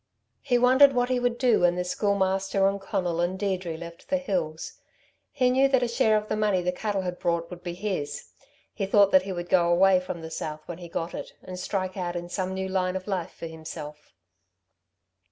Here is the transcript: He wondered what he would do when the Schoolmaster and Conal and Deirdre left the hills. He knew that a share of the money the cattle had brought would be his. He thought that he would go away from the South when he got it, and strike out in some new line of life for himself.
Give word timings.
He 0.41 0.57
wondered 0.57 0.93
what 0.93 1.09
he 1.09 1.19
would 1.19 1.37
do 1.37 1.59
when 1.59 1.75
the 1.75 1.83
Schoolmaster 1.83 2.67
and 2.67 2.81
Conal 2.81 3.21
and 3.21 3.37
Deirdre 3.37 3.77
left 3.77 4.09
the 4.09 4.17
hills. 4.17 4.79
He 5.31 5.51
knew 5.51 5.67
that 5.67 5.83
a 5.83 5.87
share 5.87 6.17
of 6.17 6.27
the 6.27 6.35
money 6.35 6.63
the 6.63 6.71
cattle 6.71 7.03
had 7.03 7.19
brought 7.19 7.51
would 7.51 7.61
be 7.61 7.75
his. 7.75 8.29
He 8.73 8.87
thought 8.87 9.11
that 9.11 9.21
he 9.21 9.31
would 9.31 9.47
go 9.47 9.69
away 9.71 9.99
from 9.99 10.21
the 10.23 10.31
South 10.31 10.61
when 10.65 10.79
he 10.79 10.89
got 10.89 11.13
it, 11.13 11.33
and 11.43 11.59
strike 11.59 11.97
out 11.97 12.15
in 12.15 12.29
some 12.29 12.51
new 12.55 12.67
line 12.67 12.95
of 12.95 13.07
life 13.07 13.33
for 13.35 13.45
himself. 13.45 14.11